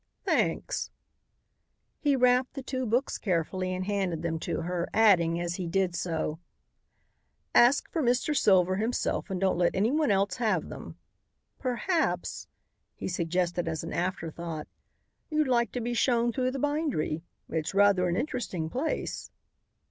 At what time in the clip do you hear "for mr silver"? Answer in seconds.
7.91-8.77